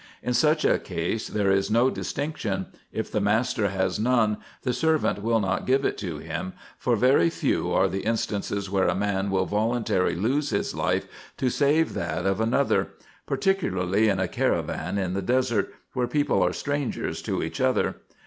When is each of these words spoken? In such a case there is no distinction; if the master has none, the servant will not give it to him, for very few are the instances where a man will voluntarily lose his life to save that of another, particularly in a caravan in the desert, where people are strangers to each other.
In 0.23 0.33
such 0.33 0.65
a 0.65 0.79
case 0.79 1.27
there 1.27 1.51
is 1.51 1.69
no 1.69 1.91
distinction; 1.91 2.65
if 2.91 3.11
the 3.11 3.21
master 3.21 3.67
has 3.69 3.99
none, 3.99 4.37
the 4.63 4.73
servant 4.73 5.21
will 5.21 5.39
not 5.39 5.67
give 5.67 5.85
it 5.85 5.95
to 5.99 6.17
him, 6.17 6.53
for 6.79 6.95
very 6.95 7.29
few 7.29 7.71
are 7.71 7.87
the 7.87 7.99
instances 8.01 8.67
where 8.67 8.87
a 8.87 8.95
man 8.95 9.29
will 9.29 9.45
voluntarily 9.45 10.15
lose 10.15 10.49
his 10.49 10.73
life 10.73 11.05
to 11.37 11.51
save 11.51 11.93
that 11.93 12.25
of 12.25 12.41
another, 12.41 12.87
particularly 13.27 14.09
in 14.09 14.19
a 14.19 14.27
caravan 14.27 14.97
in 14.97 15.13
the 15.13 15.21
desert, 15.21 15.71
where 15.93 16.07
people 16.07 16.41
are 16.43 16.51
strangers 16.51 17.21
to 17.21 17.43
each 17.43 17.61
other. 17.61 17.97